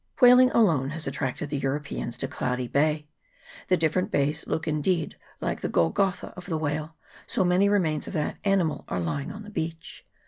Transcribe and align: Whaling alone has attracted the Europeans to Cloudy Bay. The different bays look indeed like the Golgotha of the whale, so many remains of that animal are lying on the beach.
Whaling 0.19 0.49
alone 0.49 0.89
has 0.89 1.05
attracted 1.05 1.49
the 1.51 1.59
Europeans 1.59 2.17
to 2.17 2.27
Cloudy 2.27 2.67
Bay. 2.67 3.07
The 3.67 3.77
different 3.77 4.09
bays 4.09 4.47
look 4.47 4.67
indeed 4.67 5.15
like 5.39 5.61
the 5.61 5.69
Golgotha 5.69 6.33
of 6.35 6.47
the 6.47 6.57
whale, 6.57 6.95
so 7.27 7.43
many 7.43 7.69
remains 7.69 8.07
of 8.07 8.13
that 8.13 8.37
animal 8.43 8.83
are 8.87 8.99
lying 8.99 9.31
on 9.31 9.43
the 9.43 9.51
beach. 9.51 10.07